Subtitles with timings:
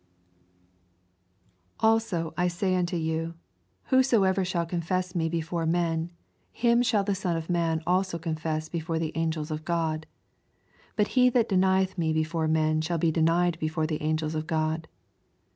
[1.77, 3.35] 8 Also I say unto you,
[3.91, 6.09] Whosoever shall ooufess me before men,
[6.51, 10.07] him shall the son of man also confess be fore the angels of God.
[10.97, 14.47] 9 Bat he that denieth me before men shall be denied before the angels of
[14.47, 14.87] God.